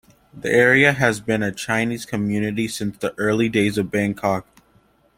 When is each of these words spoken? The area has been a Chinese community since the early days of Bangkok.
The 0.33 0.49
area 0.49 0.93
has 0.93 1.19
been 1.19 1.43
a 1.43 1.51
Chinese 1.51 2.07
community 2.07 2.67
since 2.67 2.97
the 2.97 3.13
early 3.19 3.49
days 3.49 3.77
of 3.77 3.91
Bangkok. 3.91 4.47